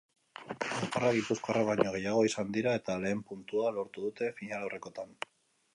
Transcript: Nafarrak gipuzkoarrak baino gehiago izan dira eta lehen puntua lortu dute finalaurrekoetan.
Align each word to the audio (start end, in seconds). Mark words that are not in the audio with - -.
Nafarrak 0.61 1.13
gipuzkoarrak 1.17 1.67
baino 1.67 1.91
gehiago 1.97 2.23
izan 2.29 2.51
dira 2.57 2.75
eta 2.81 2.97
lehen 3.05 3.23
puntua 3.29 3.75
lortu 3.79 4.09
dute 4.09 4.33
finalaurrekoetan. 4.41 5.19